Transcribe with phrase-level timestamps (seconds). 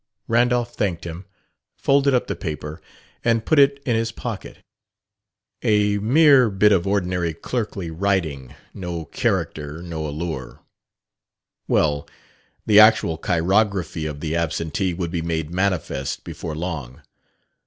[0.27, 1.25] Randolph thanked him,
[1.75, 2.81] folded up the paper,
[3.23, 4.57] and put it in his pocket.
[5.61, 10.63] A mere bit of ordinary clerkly writing; no character, no allure.
[11.67, 12.09] Well,
[12.65, 17.03] the actual chirography of the absentee would be made manifest before long.